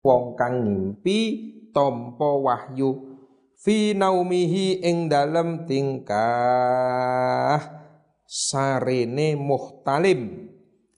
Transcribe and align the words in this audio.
wong 0.00 0.36
kang 0.36 0.64
ngimpi 0.64 1.18
tampa 1.72 2.30
wahyu. 2.40 3.06
Fi 3.60 3.92
naumihi 3.92 4.80
ing 4.80 5.12
dalem 5.12 5.68
tingkah 5.68 7.60
sarene 8.24 9.36
muhtalim. 9.36 10.48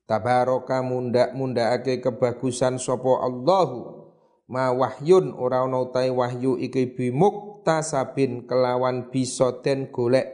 Tabaraka 0.07 0.79
mundak 0.85 1.35
mundakake 1.35 1.99
kebagusan 1.99 2.79
sapa 2.79 3.27
Allahu. 3.27 4.07
Ma 4.46 4.71
wahyun 4.71 5.32
ora 5.34 5.64
ana 5.64 5.80
utahe 5.82 6.12
wahyu 6.12 6.61
iki 6.61 6.93
bimuktasabin 6.95 8.46
kelawan 8.46 9.11
bisa 9.11 9.59
den 9.64 9.91
golek. 9.91 10.29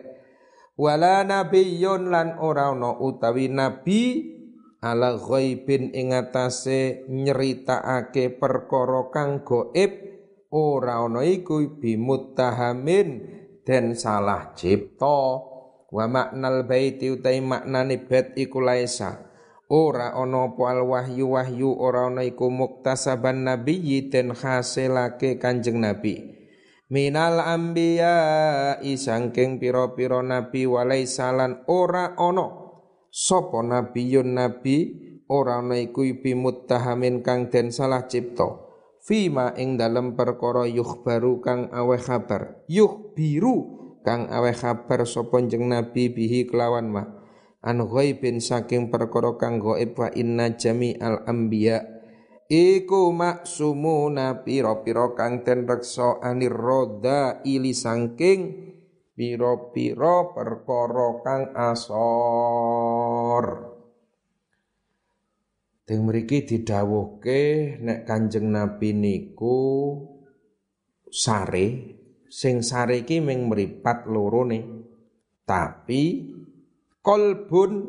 Wala 0.77 1.25
nabiyyun 1.25 2.13
lan 2.13 2.37
ora 2.43 2.75
ana 2.75 2.99
utawi 2.99 3.49
nabi 3.49 4.03
ala 4.79 5.19
ghaibin 5.19 5.91
ing 5.91 6.15
atase 6.15 7.03
nyeritakake 7.11 8.39
perkara 8.39 9.11
kang 9.11 9.43
gaib 9.43 9.93
ora 10.55 11.03
ana 11.03 11.27
iku 11.27 11.67
bimuttahamin 11.83 13.09
den 13.67 13.99
salah 13.99 14.55
cipta. 14.55 15.45
Wa 15.89 16.05
maknal 16.05 16.69
baiti 16.69 17.09
utai 17.09 17.41
maknane 17.41 17.97
bait 18.05 18.37
iku 18.37 18.61
laisa. 18.61 19.25
Ora 19.73 20.13
ana 20.17 20.53
apa 20.53 20.85
wahyu 20.85 21.33
wahyu 21.33 21.73
ora 21.77 22.13
ana 22.13 22.25
iku 22.25 22.53
muktasaban 22.53 23.49
nabiyyi 23.49 24.13
den 24.13 24.37
hasilake 24.37 25.41
kanjeng 25.41 25.81
nabi. 25.81 26.37
Minal 26.89 27.41
anbiya 27.41 28.81
isangking 28.81 29.61
pira-pira 29.61 30.25
nabi 30.25 30.65
walaisalan 30.65 31.65
ora 31.69 32.17
ana 32.17 32.68
sapa 33.09 33.65
nabiyun 33.65 34.37
nabi 34.37 34.95
ora 35.29 35.61
ana 35.61 35.77
iku 35.77 36.05
bi 36.21 36.33
muttahamin 36.33 37.21
kang 37.21 37.53
den 37.53 37.73
salah 37.73 38.09
cipta. 38.09 38.65
Fima 39.05 39.57
ing 39.57 39.81
dalem 39.81 40.13
perkara 40.13 40.69
yukhbaru 40.69 41.41
kang 41.41 41.73
aweh 41.73 42.01
kabar. 42.01 42.61
Yukhbiru 42.69 43.57
kang 44.05 44.29
aweh 44.29 44.53
kabar 44.53 45.09
sapa 45.09 45.41
jeneng 45.45 45.73
nabi 45.73 46.13
bihi 46.13 46.49
kelawan 46.49 46.93
ma 46.93 47.05
an 47.65 47.83
ghaibin 47.83 48.39
saking 48.39 48.93
perkara 48.93 49.35
kang 49.41 49.59
gaib 49.59 49.97
wa 49.97 50.09
inna 50.13 50.55
jami'al 50.55 51.27
anbiya. 51.27 51.99
Iku 52.49 53.13
maksumuna 53.13 54.41
pira-pira 54.41 55.13
kang 55.13 55.45
den 55.45 55.69
reksa 55.69 56.17
anir 56.25 56.57
roda 56.57 57.45
ili 57.45 57.77
saking 57.77 58.68
pira-pira 59.19 60.31
perkara 60.31 61.19
kang 61.27 61.51
asor 61.59 63.47
Deng 65.89 66.05
mriki 66.05 66.45
didhawuhke 66.45 67.81
nek 67.81 68.05
Kanjeng 68.05 68.53
Nabi 68.53 68.93
niku 68.93 69.97
sare 71.09 71.97
sing 72.29 72.61
sare 72.61 73.09
iki 73.09 73.25
ming 73.25 73.49
mripat 73.49 74.05
loro 74.05 74.45
nih. 74.45 74.69
Tapi 75.49 76.03
kolbun 77.01 77.89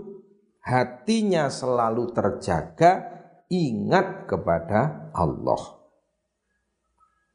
hatinya 0.63 1.51
selalu 1.51 2.15
terjaga 2.15 3.19
ingat 3.51 4.31
kepada 4.31 5.11
Allah. 5.11 5.75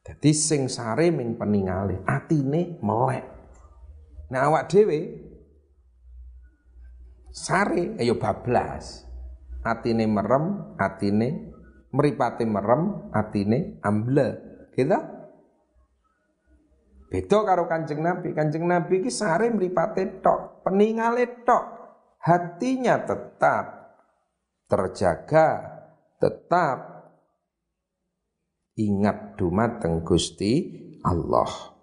Jadi 0.01 0.33
sing 0.33 0.73
sare 0.73 1.13
ming 1.13 1.37
peningale 1.37 2.01
atine 2.09 2.81
melek. 2.81 3.34
Nah 4.33 4.41
awak 4.49 4.73
dhewe 4.73 5.01
sare 7.35 7.99
ayo 7.99 8.17
bablas. 8.17 9.05
Atine 9.65 10.05
merem, 10.05 10.77
atine 10.77 11.29
meripate 11.89 12.45
merem, 12.45 13.09
atine 13.17 13.81
amble. 13.81 14.29
Gitu? 14.77 14.99
Beda 17.09 17.39
karo 17.47 17.65
Kanjeng 17.65 18.05
Nabi. 18.05 18.37
Kanjeng 18.37 18.69
Nabi 18.69 19.01
ki 19.01 19.09
sare 19.09 19.49
mripate 19.49 20.21
tok, 20.21 20.67
peningale 20.67 21.47
tok 21.49 21.65
hatinya 22.25 23.05
tetap 23.05 23.65
terjaga, 24.67 25.49
tetap 26.17 26.79
ingat 28.81 29.37
dumateng 29.39 30.03
Gusti 30.03 30.53
Allah. 31.05 31.74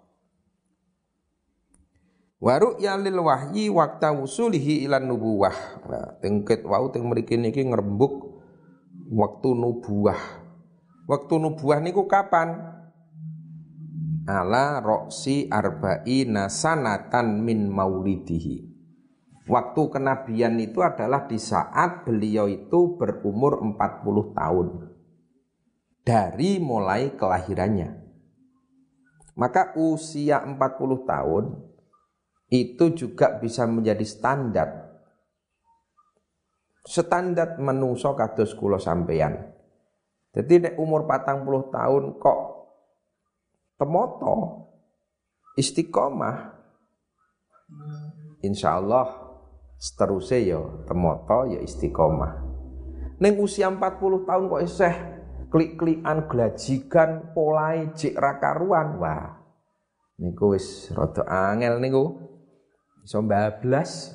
Waru 2.42 2.74
lil 2.74 3.22
wahyi 3.22 3.70
wakta 3.70 4.10
wusulihi 4.10 4.82
ilan 4.82 5.06
nubuwah. 5.06 5.54
Nah, 5.86 6.18
tengket 6.18 6.66
wau 6.66 6.90
teng 6.90 7.06
mriki 7.06 7.38
niki 7.38 7.62
ngrembug 7.62 8.42
waktu 9.14 9.54
nubuwah. 9.54 10.18
Waktu 11.06 11.34
nubuwah 11.38 11.78
niku 11.78 12.10
kapan? 12.10 12.58
Ala 14.26 14.82
roksi 14.82 15.46
arba'ina 15.46 16.50
sanatan 16.50 17.46
min 17.46 17.70
maulidihi. 17.70 18.74
Waktu 19.46 19.82
kenabian 19.94 20.58
itu 20.58 20.82
adalah 20.82 21.30
di 21.30 21.38
saat 21.38 22.02
beliau 22.02 22.50
itu 22.50 22.98
berumur 22.98 23.62
40 23.62 24.34
tahun. 24.34 24.66
Dari 26.02 26.58
mulai 26.58 27.14
kelahirannya. 27.14 28.02
Maka 29.38 29.78
usia 29.78 30.42
40 30.42 30.58
tahun 31.06 31.71
itu 32.52 32.92
juga 32.92 33.40
bisa 33.40 33.64
menjadi 33.64 34.04
standar. 34.04 34.68
Standar 36.84 37.56
menungso 37.56 38.12
kados 38.12 38.52
kula 38.52 38.76
sampeyan. 38.76 39.40
Jadi 40.36 40.68
nek 40.68 40.74
umur 40.76 41.08
patang 41.08 41.48
puluh 41.48 41.72
tahun 41.72 42.20
kok 42.20 42.40
temoto 43.80 44.36
istiqomah 45.58 46.54
insya 48.40 48.80
Allah 48.80 49.10
seterusnya 49.76 50.38
ya 50.40 50.60
temoto 50.88 51.50
ya 51.50 51.60
istiqomah 51.60 52.32
neng 53.18 53.34
usia 53.42 53.68
40 53.68 54.24
tahun 54.24 54.44
kok 54.48 54.62
iseh 54.62 54.94
klik-klikan 55.52 56.30
gelajikan 56.30 57.34
polai 57.36 57.92
jik 57.92 58.16
rakaruan 58.16 58.96
wah 59.02 59.42
niku 60.16 60.54
wis 60.56 60.88
rada 60.94 61.26
angel 61.28 61.82
niku 61.82 62.31
iso 63.02 63.18
bablas 63.22 64.14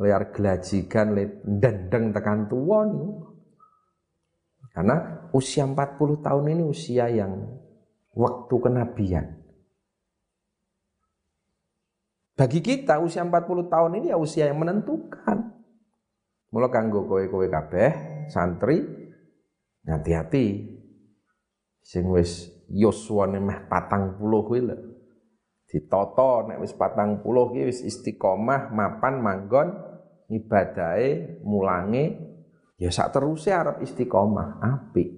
liar 0.00 0.34
gelajikan 0.34 1.14
dendeng 1.44 2.10
tekan 2.10 2.50
tua 2.50 2.88
niku 2.88 3.34
karena 4.74 5.30
usia 5.30 5.62
40 5.70 6.18
tahun 6.18 6.44
ini 6.50 6.62
usia 6.66 7.06
yang 7.06 7.46
waktu 8.10 8.54
kenabian. 8.58 9.26
Bagi 12.34 12.58
kita 12.58 12.98
usia 12.98 13.22
40 13.22 13.70
tahun 13.70 14.02
ini 14.02 14.10
ya 14.10 14.18
usia 14.18 14.50
yang 14.50 14.58
menentukan. 14.58 15.54
Mula 16.50 16.66
kanggo 16.74 17.06
kowe-kowe 17.06 17.46
kabeh 17.46 17.90
santri 18.26 18.82
hati-hati. 19.86 20.74
Sing 21.78 22.10
wis 22.10 22.50
yuswane 22.66 23.38
meh 23.38 23.70
40 23.70 24.18
kuwi 24.18 24.60
Ditata 25.64 26.48
nek 26.48 26.62
wis 26.62 26.72
40 26.76 27.24
ki 27.24 27.60
wis 27.66 27.80
istiqomah 27.82 28.70
mapan 28.70 29.18
manggon 29.18 29.68
ibadahe 30.30 31.42
mulange 31.42 32.14
ya 32.78 32.90
sak 32.94 33.10
teruse 33.14 33.50
arep 33.50 33.82
istiqomah 33.82 34.62
apik. 34.62 35.10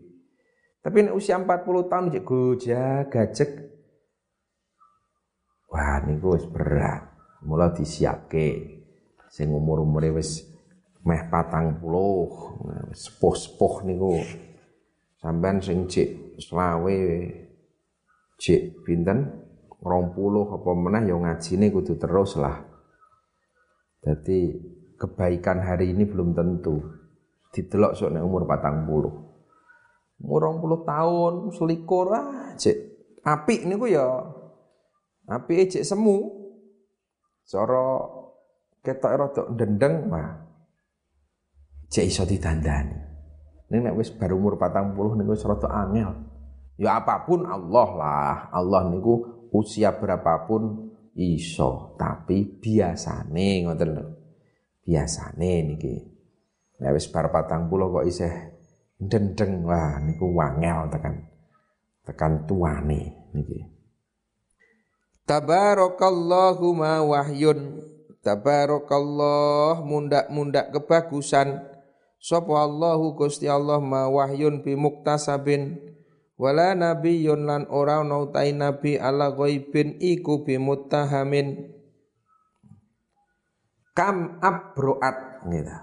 Tapi 0.80 0.98
nek 1.02 1.16
usia 1.18 1.36
40 1.36 1.90
tahun 1.90 2.10
jek 2.14 2.24
gojag 2.24 3.10
gajek 3.10 3.50
Wah 5.76 6.00
niku 6.06 6.38
wis 6.38 6.46
berat. 6.48 7.04
Mula 7.44 7.74
disiapke. 7.74 8.80
Sing 9.28 9.52
umur-umure 9.52 10.16
wis 10.16 10.46
meh 11.04 11.28
patang 11.28 11.78
puluh, 11.78 12.56
sepuh-sepuh 12.96 13.84
niku. 13.84 14.16
Sampean 15.20 15.60
sing 15.60 15.84
cek 15.84 16.40
selawe 16.40 16.98
cek 18.40 18.60
pinten 18.86 19.45
rong 19.86 20.12
puluh 20.12 20.50
apa 20.50 20.70
meneh 20.74 21.06
ya 21.06 21.16
ngajine 21.16 21.70
kudu 21.70 21.94
terus 21.96 22.34
lah. 22.36 22.66
Jadi 24.02 24.54
kebaikan 24.98 25.62
hari 25.62 25.94
ini 25.94 26.04
belum 26.06 26.34
tentu. 26.34 26.82
Didelok 27.54 27.94
sok 27.94 28.12
nek 28.12 28.26
umur 28.26 28.44
patang 28.44 28.84
puluh. 28.84 29.14
Umur 30.20 30.40
rong 30.42 30.58
puluh 30.58 30.80
tahun, 30.82 31.54
selikur 31.54 32.10
cek 32.58 32.76
apik 33.22 33.64
niku 33.68 33.86
ya 33.90 34.06
Api 35.26 35.66
ejek 35.66 35.82
semu. 35.82 36.30
Cara 37.46 37.98
ketok 38.82 39.14
rada 39.18 39.42
dendeng 39.54 40.06
mah. 40.06 40.46
Cek 41.90 42.06
iso 42.06 42.22
ditandani. 42.22 42.94
Ning 43.70 43.80
nek 43.82 43.98
wis 43.98 44.14
baru 44.14 44.38
umur 44.38 44.54
40 44.54 45.18
niku 45.18 45.34
wis 45.34 45.42
rada 45.42 45.66
angel. 45.66 46.10
Ya 46.78 47.02
apa 47.02 47.26
pun 47.26 47.42
Allah 47.42 47.88
lah. 47.98 48.34
Allah 48.54 48.86
niku 48.86 49.35
usia 49.56 49.96
berapapun 49.96 50.92
iso, 51.16 51.96
tapi 51.96 52.60
biasane 52.60 53.64
ngoten 53.64 53.90
lho. 53.96 54.06
Biasane 54.84 55.52
niki. 55.64 55.96
Nek 56.76 56.92
wis 56.92 57.08
bar 57.08 57.32
40 57.32 57.72
kok 57.72 58.04
isih 58.04 58.34
dendeng 58.96 59.64
wah 59.64 60.00
niku 60.00 60.32
wangel 60.32 60.88
tekan 60.88 61.28
tekan 62.04 62.48
tuane 62.48 63.28
niki 63.36 63.60
Tabarakallahu 65.26 66.66
ma 66.72 67.02
wahyun 67.02 67.82
Tabarakallah 68.22 69.82
mundak-mundak 69.82 70.72
kebagusan 70.74 71.62
Sapa 72.16 72.54
Allahu 72.62 73.14
Gusti 73.14 73.46
Allah 73.46 73.78
ma 73.78 74.10
wahyun 74.10 74.64
bi 74.64 74.74
wala 76.36 76.76
nabiyyun 76.76 77.48
lan 77.48 77.62
ora 77.72 78.04
ana 78.04 78.28
utai 78.28 78.52
nabi 78.52 79.00
ala 79.00 79.32
ghaibin 79.32 79.96
iku 80.00 80.44
bi 80.44 80.60
muttahamin 80.60 81.76
kam 83.96 84.36
abroat 84.44 85.48
gitu. 85.48 85.76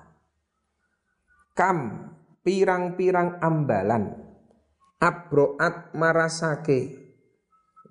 Kam 1.58 2.10
pirang-pirang 2.46 3.42
ambalan. 3.42 4.14
Abroat 5.02 5.94
marasake. 5.98 7.02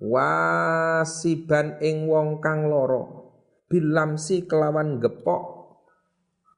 Wasiban 0.03 1.79
ing 1.83 2.07
wong 2.11 2.39
kang 2.43 2.67
loro. 2.67 3.31
Bilamsi 3.67 4.47
kelawan 4.47 4.99
gepok. 4.99 5.43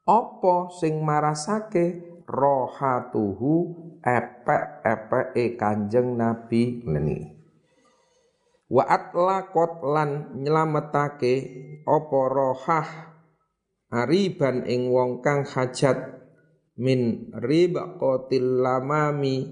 Apa 0.06 0.70
sing 0.78 1.02
marasake 1.02 2.15
rohatuhu 2.26 3.54
epek-epeke 4.02 5.56
Kanjeng 5.58 6.18
Nabi 6.18 6.82
ngene 6.86 7.18
wa 8.70 8.84
atlaqat 8.86 9.86
lan 9.86 10.10
nyelametake 10.42 11.34
apa 11.86 12.20
rohah 12.30 12.90
ariban 13.94 14.66
ing 14.66 14.90
wong 14.90 15.22
kang 15.22 15.46
hajat 15.46 16.26
min 16.76 17.32
ribaqatil 17.32 18.66
lamami 18.66 19.46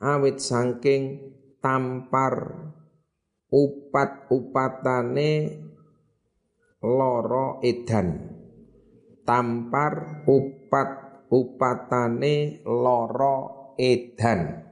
awit 0.00 0.38
saking 0.40 1.34
tampar 1.62 2.58
upat-upatane 3.52 5.32
loro 6.82 7.60
edan. 7.62 8.08
Tampar 9.22 10.26
upat 10.26 11.11
upatane 11.32 12.60
loro 12.68 13.72
edan. 13.80 14.68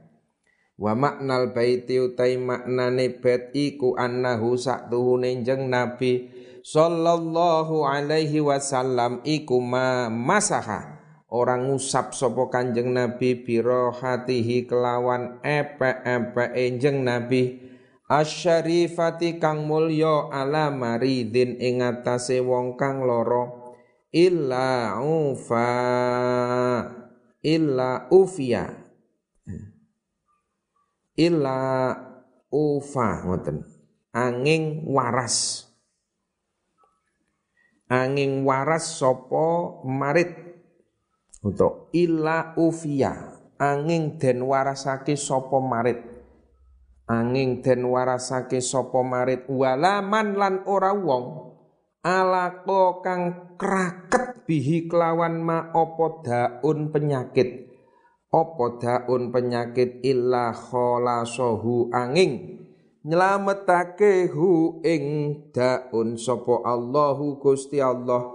Wa 0.77 0.93
maknal 0.93 1.53
baiti 1.53 1.97
utai 1.97 2.37
maknane 2.37 3.17
bet 3.17 3.49
iku 3.57 3.97
annahu 3.97 4.57
saktuhune 4.57 5.41
jeng 5.41 5.69
nabi 5.69 6.29
sallallahu 6.61 7.85
alaihi 7.85 8.41
wasallam 8.41 9.25
iku 9.25 9.57
ma 9.57 10.09
masaha. 10.09 11.01
Orang 11.31 11.71
ngusap 11.71 12.11
sapa 12.11 12.51
kanjeng 12.51 12.91
nabi 12.91 13.39
biro 13.39 13.95
hatihi 13.95 14.67
kelawan 14.67 15.39
epe-epe 15.39 16.51
enjeng 16.59 17.07
nabi. 17.07 17.71
Asyarifati 18.11 19.39
kang 19.39 19.63
mulya 19.63 20.27
ala 20.27 20.67
maridin 20.67 21.55
ing 21.55 21.79
atase 21.79 22.43
wong 22.43 22.75
kang 22.75 23.07
loro 23.07 23.60
illa 24.11 24.99
ufa. 24.99 25.71
Illa 27.41 28.05
ufia. 28.13 28.69
Illa 31.17 31.59
ufa 32.51 33.09
ngoten. 33.25 33.65
Angin 34.11 34.85
waras. 34.91 35.65
Angin 37.91 38.43
waras 38.47 38.99
sopo 38.99 39.81
marit? 39.87 40.31
Untuk 41.41 41.89
illa 41.95 42.53
ufia. 42.59 43.41
Angin 43.57 44.19
den 44.21 44.45
warasake 44.45 45.17
sopo 45.17 45.59
marit? 45.63 45.97
Angin 47.09 47.63
den 47.63 47.87
warasake 47.89 48.61
sopo 48.61 49.01
marit? 49.01 49.49
Walaman 49.49 50.37
lan 50.37 50.55
ora 50.69 50.93
wong 50.93 51.50
alaqo 52.01 53.05
kang 53.05 53.53
kraket 53.61 54.45
bihi 54.49 54.89
kelawan 54.89 55.41
ma 55.41 55.69
opo 55.73 56.25
daun 56.25 56.89
penyakit? 56.89 57.69
Opo 58.33 58.81
daun 58.81 59.29
penyakit 59.29 60.01
illa 60.01 60.49
kholasohu 60.49 61.93
angin? 61.93 62.57
Nyelametake 63.01 64.29
hu 64.29 64.81
ing 64.85 65.05
daun 65.49 66.21
sopo 66.21 66.61
Allahu 66.61 67.41
Gusti 67.41 67.81
Allah 67.81 68.29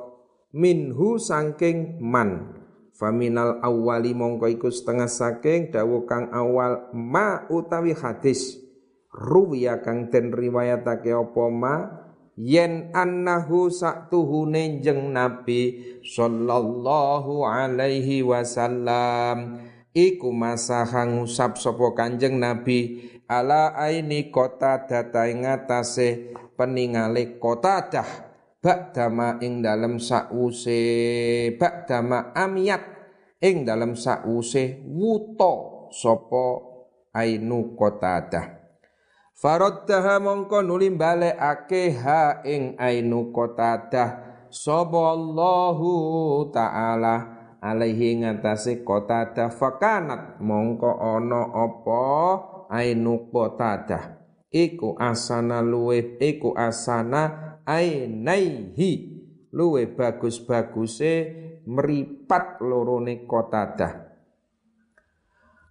minhu 0.55 1.19
sangking 1.23 2.03
man. 2.03 2.55
Faminal 2.97 3.61
awali 3.61 4.17
mongko 4.17 4.49
iku 4.49 4.69
setengah 4.73 5.07
saking 5.07 5.69
dawuh 5.69 6.09
kang 6.09 6.33
awal 6.33 6.89
ma 6.97 7.45
utawi 7.53 7.93
hadis. 7.93 8.57
Ruwiya 9.12 9.85
kang 9.85 10.09
den 10.09 10.33
riwayatake 10.33 11.12
apa 11.12 11.45
ma 11.53 12.06
yen 12.37 12.93
annahu 12.93 13.73
saktuhune 13.73 14.85
jeng 14.85 15.11
Nabi 15.11 16.00
sallallahu 16.05 17.43
alaihi 17.49 18.23
wasallam. 18.23 19.65
Iku 19.97 20.29
masaha 20.29 21.09
ngusap 21.09 21.56
sapa 21.56 21.97
Kanjeng 21.97 22.37
Nabi 22.37 23.00
ala 23.25 23.73
aini 23.73 24.29
kota 24.29 24.85
data 24.85 25.25
ing 25.25 25.49
atase 25.49 26.37
peningale 26.53 27.41
kota 27.41 27.88
dah 27.88 28.11
dama 28.93 29.38
ing 29.41 29.62
dalem 29.62 30.03
sakwuse 30.03 30.81
dama 31.88 32.35
amiat 32.35 32.83
ing 33.41 33.62
dalem 33.62 33.94
sakwuse 33.94 34.83
wuto 34.85 35.87
sapa 35.94 36.47
ainu 37.15 37.79
kota 37.79 38.15
dah 38.27 38.47
Faraddaha 39.37 40.17
mongko 40.17 40.65
nuli 40.65 40.88
balekake 40.97 41.93
ha 42.00 42.41
ing 42.41 42.73
ainu 42.81 43.37
qatadah 43.37 44.25
sapa 44.49 45.12
Allahu 45.12 46.49
taala 46.49 47.15
alaihi 47.61 48.25
ngatasé 48.25 48.81
qatadah 48.81 49.53
fakanat 49.53 50.41
mongko 50.41 50.88
ana 50.88 51.53
apa 51.53 52.05
ainu 52.73 53.29
qatadah 53.29 54.25
iku 54.49 54.97
asana 54.97 55.61
luwe 55.61 56.17
iku 56.17 56.56
asana 56.56 57.61
ainaihi. 57.69 59.12
Luwe 59.56 59.88
bagus-baguse 59.88 61.12
meripat 61.65 62.61
lorone 62.61 63.25
qatadah 63.25 64.06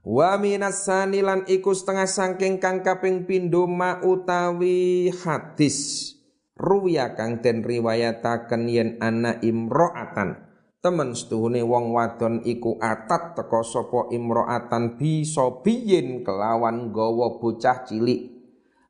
Wa 0.05 0.37
minas 0.37 0.85
sanilan 0.85 1.49
iku 1.49 1.73
setengah 1.73 2.05
sangking 2.05 2.61
kang 2.61 2.85
kaping 2.85 3.25
pindho 3.25 3.65
ma 3.65 4.05
utawi 4.05 5.09
hadis. 5.09 6.13
Ruya 6.53 7.17
kang 7.17 7.41
den 7.41 7.65
riwayataken 7.65 8.69
yen 8.69 8.89
ana 9.01 9.41
imro'atan. 9.41 10.45
Temen 10.77 11.17
setuhune 11.17 11.65
wong 11.65 11.89
wadon 11.97 12.45
iku 12.45 12.77
atat 12.77 13.33
teka 13.33 13.65
sapa 13.65 14.13
imro'atan 14.13 15.01
bisa 15.01 15.65
biyin 15.65 16.21
kelawan 16.21 16.93
gawa 16.93 17.41
bocah 17.41 17.89
cilik. 17.89 18.29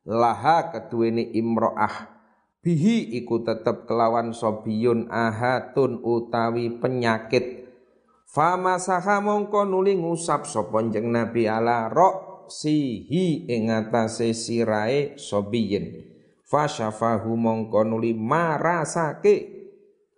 Laha 0.04 0.68
keduwene 0.68 1.32
imro'ah. 1.32 2.12
Bihi 2.60 3.16
iku 3.16 3.40
tetep 3.40 3.88
kelawan 3.88 4.36
sobiyun 4.36 5.08
ahatun 5.08 5.96
utawi 6.04 6.76
penyakit 6.76 7.65
Fama 8.26 8.82
saha 8.82 9.22
mongko 9.22 9.62
nuli 9.62 9.94
ngusap 9.94 10.50
sapa 10.50 10.82
Nabi 10.82 11.46
ala 11.46 11.88
sihi 12.50 13.46
ing 13.46 13.70
atase 13.70 14.34
sirae 14.34 15.14
sobiyin. 15.14 16.14
Fasyafahu 16.46 17.34
mongko 17.38 17.86
nuli 17.86 18.14
marasake 18.14 19.34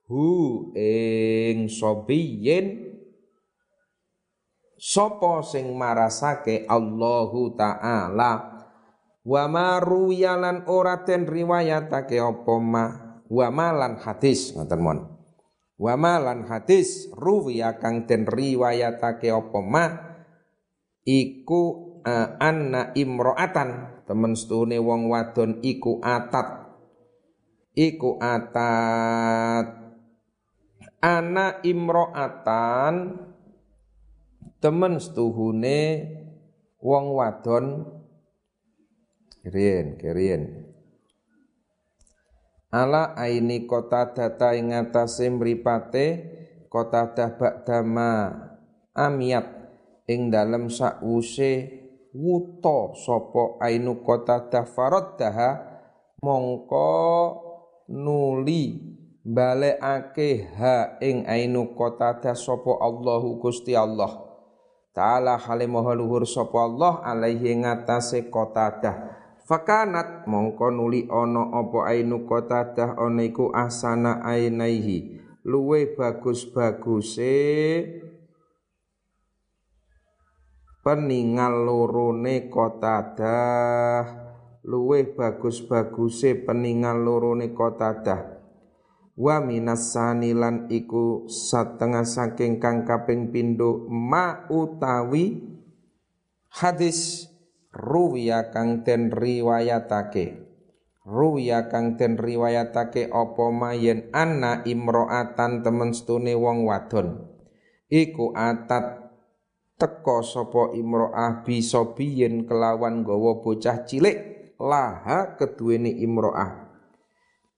hu 0.09 0.73
ing 0.77 1.69
sobiyin 1.69 2.88
Sopo 4.79 5.43
sing 5.43 5.75
marasake? 5.75 6.62
Allahu 6.71 7.59
taala. 7.59 8.62
Wa 9.27 9.45
maruyalan 9.50 10.71
ora 10.71 11.03
den 11.03 11.27
riwayatake 11.27 12.23
apa 12.23 12.55
ma? 12.62 12.85
Wa 13.27 13.50
malan 13.50 13.99
hadis 13.99 14.55
ngoten 14.55 14.81
mon 14.81 15.18
Wa 15.79 15.95
malan 15.95 16.51
hadis 16.51 17.07
ruwiya 17.15 17.79
kang 17.79 18.11
den 18.11 18.27
riwayatake 18.27 19.31
apa 19.31 19.61
ma 19.63 19.87
iku 21.07 21.63
uh, 22.03 22.35
anna 22.43 22.91
imro'atan. 22.99 24.03
Temen 24.09 24.35
setune 24.35 24.81
wong 24.83 25.07
wadon 25.13 25.63
iku 25.63 26.03
atat. 26.03 26.67
Iku 27.79 28.19
atat. 28.19 29.67
Ana 30.99 31.63
imro'atan 31.63 32.95
temen 34.59 34.99
setuhune 34.99 35.79
wong 36.83 37.05
wadon. 37.15 37.87
Kirian 39.39 39.95
kirian 39.97 40.68
ala 42.69 43.17
aini 43.17 43.65
kota 43.65 44.13
data 44.13 44.53
ing 44.53 44.77
atase 44.77 45.33
mripate 45.33 46.07
kota 46.69 47.13
dah 47.17 47.31
ba'dama 47.37 48.13
amiat. 48.93 49.57
Ing 50.09 50.33
dalem 50.33 50.73
sakwuse 50.73 51.69
wuta 52.17 52.97
sapa 52.97 53.61
ainu 53.61 54.01
qatadah 54.01 54.65
faraddaha 54.65 55.51
mongko 56.25 56.89
nuli 57.93 58.81
balekake 59.21 60.49
ha 60.57 60.97
ing 61.05 61.29
ainu 61.29 61.77
qatadah 61.77 62.33
sapa 62.33 62.81
Allahu 62.81 63.37
Gusti 63.37 63.77
Allah. 63.77 64.25
Taala 64.97 65.37
hale 65.37 65.69
maha 65.69 65.93
luhur 65.93 66.25
Allah 66.57 67.05
alaihi 67.05 67.53
ngatasé 67.61 68.33
qatadah 68.33 68.97
fakanat 69.49 70.28
mongko 70.28 70.69
nuli 70.69 71.09
ana 71.09 71.49
apa 71.49 71.88
ainu 71.88 72.28
qatadah 72.28 73.00
ana 73.00 73.25
iku 73.25 73.49
asana 73.57 74.21
ainaihi. 74.21 75.25
Luwe 75.49 75.97
bagus-baguse 75.97 77.33
peningal 80.88 81.69
lorone 81.69 82.49
Qatadah 82.49 84.05
luweh 84.64 85.12
bagus-baguse 85.12 86.49
peningal 86.49 87.05
lorone 87.05 87.52
Qatadah 87.52 88.40
wa 89.19 89.37
minas 89.45 89.93
iku 90.73 91.28
setengah 91.28 92.09
saking 92.09 92.57
kang 92.57 92.88
kaping 92.88 93.28
pindho 93.28 93.85
ma 93.90 94.49
utawi 94.49 95.43
hadis 96.49 97.28
ruwiya 97.73 98.51
kang 98.55 98.85
den 98.85 99.13
riwayatake. 99.13 100.45
Ruwiya 101.09 101.73
kang 101.73 101.97
den 101.97 102.21
riwayatake 102.21 103.09
apa 103.09 103.45
mayen 103.49 104.13
anna 104.13 104.61
imro'atan 104.65 105.65
temen 105.65 105.97
stune 105.97 106.37
wong 106.37 106.69
wadon. 106.69 107.25
Iku 107.89 108.37
atat 108.37 109.09
teko 109.81 110.21
sapa 110.21 110.77
imro'ah 110.77 111.47
bisa 111.47 111.97
biyen 111.97 112.45
kelawan 112.45 113.07
gawa 113.07 113.41
bocah 113.41 113.89
cilik 113.89 114.53
laha 114.61 115.39
keduweni 115.41 116.03
imro'ah. 116.05 116.69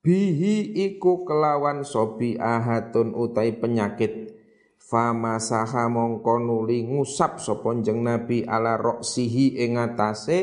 Bihi 0.01 0.81
iku 0.89 1.27
kelawan 1.29 1.85
sobi 1.85 2.33
ahatun 2.39 3.13
utai 3.13 3.53
penyakit 3.53 4.40
fama 4.81 5.37
saha 5.37 5.85
mongko 5.85 6.41
nuli 6.41 6.81
ngusap 6.89 7.37
sapa 7.37 7.69
jeneng 7.79 8.09
nabi 8.09 8.41
ala 8.41 8.81
roksihi 8.81 9.61
ing 9.61 9.77
atase 9.77 10.39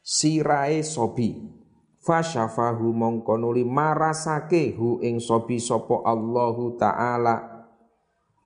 sirae 0.00 0.80
sobi. 0.80 1.60
Fasyafahu 2.02 2.90
mongko 2.90 3.38
nuli 3.38 3.62
marasake 3.62 4.74
hu 4.74 4.98
ing 5.04 5.20
sobi 5.22 5.60
sapa 5.60 6.02
Allahu 6.02 6.74
taala. 6.80 7.68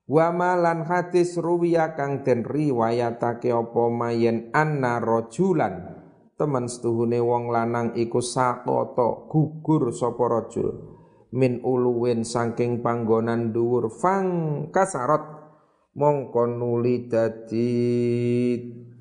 Wa 0.07 0.31
malan 0.31 0.87
hadis 0.87 1.35
ruwiya 1.35 1.99
kang 1.99 2.23
den 2.23 2.47
riwayatake 2.47 3.51
apa 3.51 3.83
mayen 3.91 4.55
anna 4.55 5.03
rajulan 5.03 5.99
temen 6.37 6.69
setuhune 6.69 7.19
wong 7.19 7.51
lanang 7.51 7.97
iku 7.97 8.23
sakoto 8.23 9.27
gugur 9.27 9.91
sapa 9.91 10.25
rajul 10.31 10.96
min 11.35 11.65
uluwin 11.65 12.23
saking 12.23 12.85
panggonan 12.85 13.51
dhuwur 13.51 13.91
fang 13.91 14.29
kasarot 14.71 15.25
mongko 15.97 16.47
nuli 16.47 17.09
dadi 17.09 17.73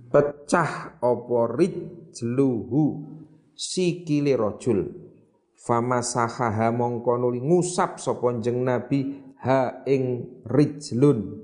pecah 0.10 0.98
apa 1.04 1.40
rijluhu. 1.54 3.14
Sikile 3.56 4.36
rajul 4.36 4.84
famasahaha 5.56 6.76
mongko 6.76 7.16
nuli 7.16 7.40
ngusap 7.40 8.04
sapa 8.04 8.36
jeng 8.44 8.68
nabi 8.68 9.16
ha 9.40 9.80
ing 9.88 10.28
rijlun. 10.44 11.40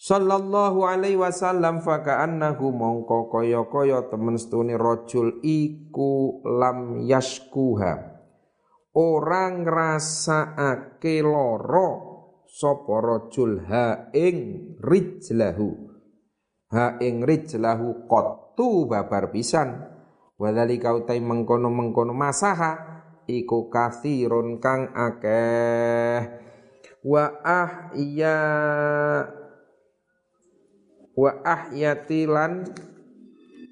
Sallallahu 0.00 0.88
alaihi 0.88 1.20
wasallam 1.20 1.84
faka'annahu 1.84 2.72
mongko 2.72 3.28
kaya-kaya 3.28 4.08
temen 4.08 4.40
setune 4.40 4.76
rajul 4.80 5.36
iku 5.44 6.40
lam 6.44 7.04
yaskuha 7.04 8.13
orang 8.94 9.66
ngrasakake 9.66 11.18
lara 11.26 11.90
sapa 12.46 12.94
rajul 13.02 13.66
ha 13.66 14.14
ing 14.14 14.78
rijlahu. 14.78 15.90
Ha 16.70 16.98
ing 17.02 17.26
rijlahu 17.26 18.06
qattu 18.06 18.86
babar 18.86 19.34
pisan. 19.34 19.90
Wadhalika 20.34 20.90
utai 20.94 21.22
mengkono-mengkono 21.22 22.10
masaha 22.10 23.02
iku 23.26 23.70
kathirun 23.70 24.58
kang 24.58 24.90
akeh. 24.94 26.42
Wa 27.04 27.24
ahya 27.44 28.38
wa 31.14 31.30
ahyatilan 31.46 32.66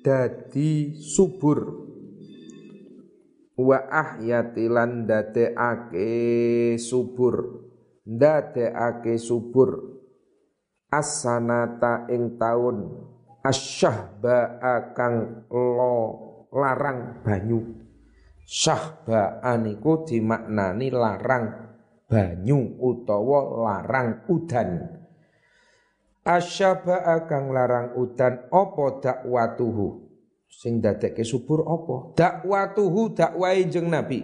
dadi 0.06 0.94
subur 0.94 1.90
wa 3.62 3.78
ahyatilan 3.86 5.06
dadekake 5.06 6.10
subur. 6.76 7.62
Dadekake 8.02 9.14
subur. 9.16 10.02
Asanata 10.90 12.10
ing 12.10 12.36
taun. 12.36 12.78
Asyahba 13.42 14.58
kang 14.94 15.46
lo 15.50 15.96
larang 16.52 17.22
banyu. 17.24 17.82
Syahbaan 18.42 19.64
iku 19.70 20.04
dimaknani 20.04 20.92
larang 20.92 21.72
banyu 22.10 22.76
utawa 22.82 23.40
larang 23.64 24.28
udan. 24.28 25.00
Asyaba'a 26.22 27.26
kang 27.26 27.50
larang 27.50 27.98
udan 27.98 28.46
apa 28.46 28.86
dakwatuhu 29.02 30.11
sing 30.52 30.84
dadekke 30.84 31.24
subur 31.24 31.64
apa? 31.64 32.12
Dakwatuhu 32.12 33.16
dakwai 33.16 33.64
jeng 33.72 33.88
Nabi. 33.88 34.20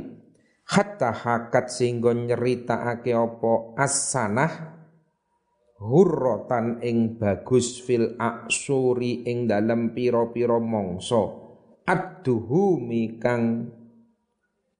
Hatta 0.68 1.16
hakat 1.16 1.72
singgo 1.72 2.12
nyeritakake 2.12 3.16
apa? 3.16 3.72
As-sanah 3.80 4.52
hurrotan 5.80 6.84
ing 6.84 7.16
bagus 7.16 7.80
fil 7.80 8.20
aksuri 8.20 9.24
ing 9.24 9.48
dalem 9.48 9.96
pira-pira 9.96 10.60
mangsa. 10.60 11.48
Adduhu 11.88 12.76
mikang 12.76 13.72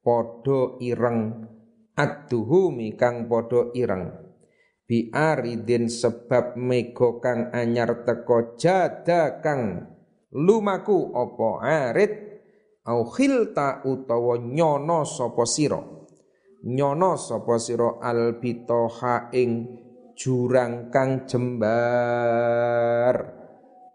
padha 0.05 0.77
ireng. 0.85 1.49
Adduhumi 1.97 2.95
kang 2.95 3.27
padha 3.27 3.73
ireng. 3.73 4.13
Bi 4.85 5.09
aridin 5.09 5.89
sebab 5.89 6.61
mega 6.61 7.17
kang 7.25 7.49
anyar 7.51 8.05
teko 8.05 8.57
jada 8.61 9.41
kang 9.41 9.98
lumaku 10.33 11.13
apa 11.17 11.49
arid 11.65 12.13
au 12.89 13.05
khilta 13.09 13.85
utawa 13.85 14.41
nyono 14.41 15.05
sapa 15.05 15.45
sira? 15.45 15.81
Nyono 16.65 17.17
sapa 17.17 17.57
sira 17.61 18.01
albitoha 18.03 19.31
ing 19.37 19.79
jurang 20.19 20.91
kang 20.91 21.29
jembar. 21.29 23.15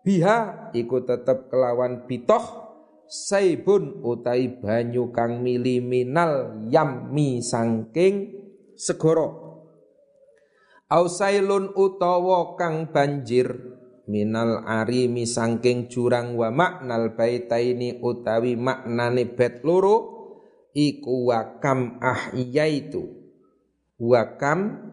Biha 0.03 0.69
iku 0.75 1.03
tetep 1.03 1.47
kelawan 1.51 2.07
bitoh 2.07 2.63
saibun 3.07 4.01
utai 4.03 4.59
banyu 4.59 5.13
kang 5.13 5.45
mili 5.45 5.79
minal 5.79 6.65
yammi 6.67 7.39
sangking 7.45 8.33
segoro 8.73 9.43
ausailun 10.89 11.71
utawa 11.77 12.57
kang 12.57 12.89
banjir 12.89 13.53
minal 14.07 14.67
arimi 14.67 15.23
sangking 15.23 15.87
jurang 15.87 16.35
wa 16.35 16.51
maknal 16.51 17.15
baitaini 17.15 18.03
utawi 18.03 18.59
maknane 18.59 19.23
bet 19.31 19.63
loro 19.63 19.95
iku 20.75 21.31
wakam 21.31 22.01
ahyaitu. 22.03 23.23
Wakam 24.01 24.91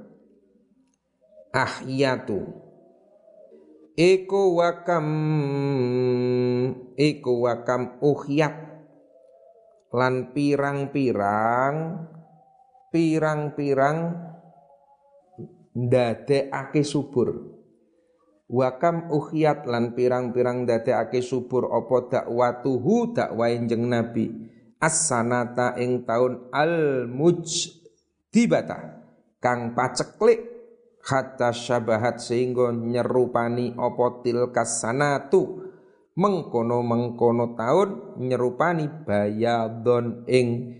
ahyatu. 1.50 2.40
Iku 3.98 4.42
wakam 4.54 5.06
iku 6.94 7.32
wakam 7.42 7.98
uhyat. 7.98 8.54
Lan 9.90 10.30
pirang-pirang 10.30 12.06
pirang-pirang 12.94 13.98
ndadekake 15.74 16.86
subur 16.86 17.59
wakam 18.50 19.06
uhyat 19.08 19.64
lan 19.70 19.94
pirang-pirang 19.94 20.66
ndadekake 20.66 21.22
subur 21.22 21.70
apa 21.70 21.96
dakwatuhu 22.10 23.14
dakwae 23.14 23.62
jeng 23.70 23.86
nabi. 23.86 24.50
As-sanata 24.80 25.76
ing 25.78 26.02
taun 26.08 26.50
al 26.50 27.04
mujdibata 27.06 29.04
kang 29.38 29.76
paceklik 29.76 30.40
hatta 31.04 31.52
syabahat 31.52 32.18
sehingga 32.18 32.74
nyerupani 32.74 33.78
apa 33.78 34.24
tilkas 34.26 34.82
sanatu. 34.82 35.70
Mengkono 36.20 36.84
mengkono 36.84 37.54
tahun 37.54 38.18
nyerupani 38.18 39.06
bayadon 39.06 40.26
ing 40.26 40.76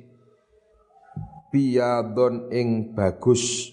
biyadon 1.48 2.50
ing 2.52 2.92
bagus 2.92 3.72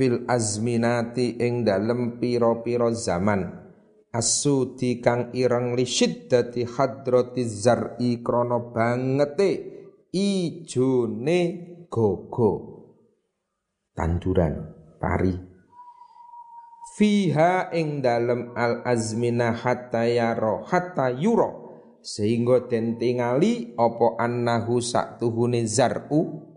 fil 0.00 0.24
azminati 0.24 1.36
ing 1.36 1.60
dalem 1.68 2.16
pira-pira 2.16 2.88
zaman. 2.88 3.52
Asudi 4.16 5.04
kang 5.04 5.28
ireng 5.36 5.76
li 5.76 5.84
syiddati 5.84 6.64
hadrati 6.64 7.44
zar'i 7.44 8.24
krana 8.24 8.72
bangete 8.72 9.50
ijone 10.08 11.40
gogo. 11.92 12.52
Tanduran 13.92 14.72
pari. 14.96 15.36
Fiha 16.96 17.68
ing 17.76 18.00
dalem 18.00 18.56
al 18.56 18.80
azmina 18.88 19.52
hatta 19.52 20.08
yaro 20.08 20.64
hatta 20.64 21.12
yuro. 21.12 21.68
Sehingga 22.00 22.64
den 22.64 22.96
tingali 22.96 23.76
apa 23.76 24.16
annahu 24.16 24.80
saktuhune 24.80 25.68
zar'u? 25.68 26.48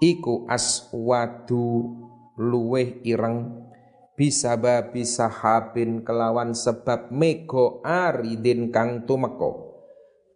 Iku 0.00 0.48
aswadu 0.48 2.08
luweh 2.40 3.04
ireng. 3.04 3.68
Bisa 4.16 4.56
babi 4.56 5.04
sahabin 5.04 6.00
kelawan 6.00 6.56
sebab 6.56 7.12
mego 7.12 7.84
aridin 7.84 8.72
kang 8.72 9.04
tumeko 9.04 9.70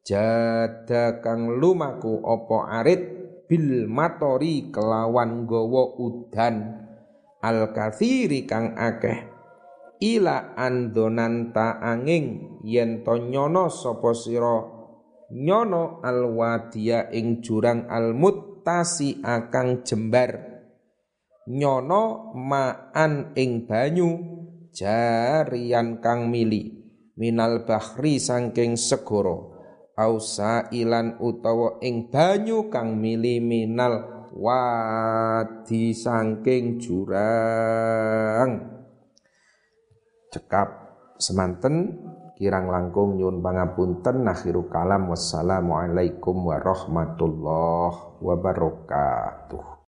jada 0.05 1.25
kang 1.25 1.49
lumaku 1.57 2.21
opo 2.21 2.61
arit 2.69 3.03
bil 3.49 3.89
matori 3.89 4.69
kelawan 4.69 5.49
gowo 5.49 5.97
udan. 5.99 6.85
Al 7.45 7.77
kathiri 7.77 8.49
kang 8.49 8.73
akeh 8.77 9.29
ila 10.01 10.57
andonanta 10.57 11.81
angin 11.81 12.61
yen 12.65 13.05
to 13.05 13.21
nyono 13.21 13.69
sapa 13.69 14.13
sira? 14.17 14.65
Nyono 15.35 16.05
al 16.05 16.25
wadia 16.37 17.09
ing 17.13 17.41
jurang 17.41 17.89
al 17.89 18.13
muttasi 18.17 19.21
akang 19.25 19.85
jembar 19.85 20.54
nyono 21.49 22.33
maan 22.37 23.33
ing 23.37 23.69
banyu 23.69 24.11
jarian 24.73 26.01
kang 26.01 26.33
mili 26.33 26.73
minal 27.15 27.63
bahri 27.69 28.19
sangking 28.19 28.75
segoro 28.75 29.55
ausa 29.95 30.67
ilan 30.75 31.23
utawa 31.23 31.79
ing 31.85 32.11
banyu 32.11 32.67
kang 32.71 32.99
mili 32.99 33.39
minal 33.39 34.15
wadi 34.35 35.95
sangking 35.95 36.83
jurang. 36.83 38.51
Cekap 40.35 40.69
semanten 41.23 42.03
kirang 42.35 42.67
langkung 42.67 43.15
nyun 43.15 43.39
pangapunten. 43.39 44.27
Akhiru 44.27 44.67
kalam. 44.67 45.07
Wassalamualaikum 45.15 46.51
warahmatullahi 46.51 48.19
wabarakatuh 48.19 49.74